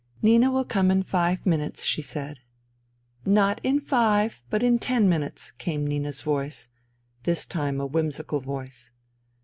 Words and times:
"Nina 0.23 0.49
will 0.49 0.65
come 0.65 0.89
in 0.89 1.03
five 1.03 1.45
minutes," 1.45 1.85
she 1.85 2.01
said. 2.01 2.39
*' 2.87 3.05
Not 3.27 3.61
in 3.63 3.79
five 3.79 4.41
but 4.49 4.63
in 4.63 4.79
ten 4.79 5.07
minutes," 5.07 5.51
came 5.59 5.85
Nina's 5.85 6.21
voice, 6.21 6.69
this 7.21 7.45
time 7.45 7.79
a 7.79 7.85
whimsical 7.85 8.39
voice. 8.39 8.89